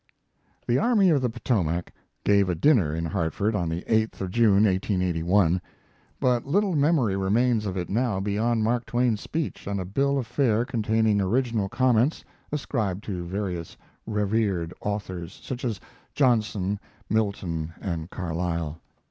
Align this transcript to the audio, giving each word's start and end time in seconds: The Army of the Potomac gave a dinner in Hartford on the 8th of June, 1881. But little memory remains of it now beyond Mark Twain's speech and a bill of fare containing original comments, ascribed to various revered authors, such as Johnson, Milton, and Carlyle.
The 0.65 0.79
Army 0.79 1.11
of 1.11 1.21
the 1.21 1.29
Potomac 1.29 1.91
gave 2.23 2.49
a 2.49 2.55
dinner 2.55 2.95
in 2.95 3.05
Hartford 3.05 3.53
on 3.55 3.69
the 3.69 3.83
8th 3.83 4.19
of 4.19 4.31
June, 4.31 4.63
1881. 4.63 5.61
But 6.19 6.43
little 6.43 6.75
memory 6.75 7.15
remains 7.15 7.67
of 7.67 7.77
it 7.77 7.87
now 7.87 8.19
beyond 8.19 8.63
Mark 8.63 8.87
Twain's 8.87 9.21
speech 9.21 9.67
and 9.67 9.79
a 9.79 9.85
bill 9.85 10.17
of 10.17 10.25
fare 10.25 10.65
containing 10.65 11.21
original 11.21 11.69
comments, 11.69 12.23
ascribed 12.51 13.03
to 13.03 13.27
various 13.27 13.77
revered 14.07 14.73
authors, 14.81 15.39
such 15.43 15.63
as 15.63 15.79
Johnson, 16.15 16.79
Milton, 17.07 17.71
and 17.79 18.09
Carlyle. 18.09 18.81